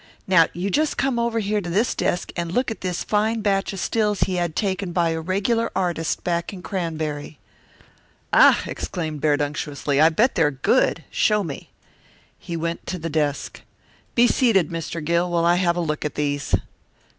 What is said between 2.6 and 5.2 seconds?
at this fine batch of stills he had taken by